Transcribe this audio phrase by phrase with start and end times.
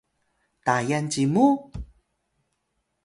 [0.65, 1.45] Tayal cimu?